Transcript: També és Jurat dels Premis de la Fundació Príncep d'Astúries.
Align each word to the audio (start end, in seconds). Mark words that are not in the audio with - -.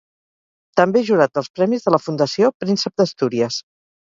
També 0.79 0.99
és 1.01 1.05
Jurat 1.09 1.35
dels 1.39 1.49
Premis 1.59 1.85
de 1.89 1.93
la 1.97 2.01
Fundació 2.07 2.51
Príncep 2.65 2.99
d'Astúries. 3.05 3.61